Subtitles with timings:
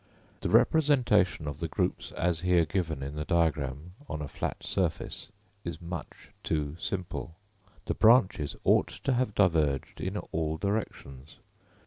[0.39, 5.29] The representation of the groups as here given in the diagram on a flat surface,
[5.63, 7.35] is much too simple.
[7.85, 11.37] The branches ought to have diverged in all directions.